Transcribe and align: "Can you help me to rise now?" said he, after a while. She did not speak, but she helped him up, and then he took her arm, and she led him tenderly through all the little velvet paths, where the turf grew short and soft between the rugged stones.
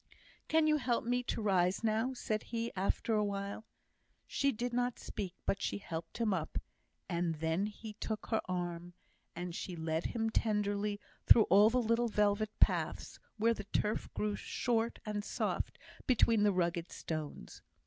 "Can 0.47 0.65
you 0.65 0.77
help 0.77 1.05
me 1.05 1.21
to 1.25 1.43
rise 1.43 1.83
now?" 1.83 2.11
said 2.15 2.41
he, 2.41 2.71
after 2.75 3.13
a 3.13 3.23
while. 3.23 3.65
She 4.25 4.51
did 4.51 4.73
not 4.73 4.97
speak, 4.97 5.35
but 5.45 5.61
she 5.61 5.77
helped 5.77 6.17
him 6.17 6.33
up, 6.33 6.57
and 7.07 7.35
then 7.35 7.67
he 7.67 7.93
took 7.93 8.25
her 8.29 8.41
arm, 8.45 8.95
and 9.35 9.53
she 9.53 9.75
led 9.75 10.05
him 10.07 10.31
tenderly 10.31 10.99
through 11.27 11.45
all 11.51 11.69
the 11.69 11.77
little 11.79 12.07
velvet 12.09 12.49
paths, 12.59 13.19
where 13.37 13.53
the 13.53 13.65
turf 13.65 14.11
grew 14.15 14.35
short 14.35 14.97
and 15.05 15.23
soft 15.23 15.77
between 16.07 16.41
the 16.41 16.51
rugged 16.51 16.91
stones. 16.91 17.61